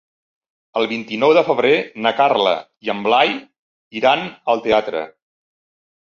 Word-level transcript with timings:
El 0.79 0.85
vint-i-nou 0.91 1.33
de 1.37 1.41
febrer 1.49 1.73
na 2.05 2.11
Carla 2.21 2.53
i 2.87 2.91
en 2.93 3.03
Blai 3.07 3.33
iran 4.01 4.23
al 4.55 4.63
teatre. 4.69 5.03